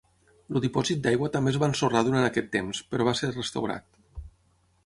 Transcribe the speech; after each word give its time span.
El 0.59 0.63
dipòsit 0.63 1.03
d'aigua 1.03 1.29
també 1.35 1.53
es 1.55 1.59
va 1.65 1.69
ensorrar 1.73 2.03
durant 2.09 2.27
aquest 2.31 2.51
temps, 2.57 2.81
però 2.95 3.07
va 3.11 3.15
ser 3.23 3.33
restaurat. 3.37 4.05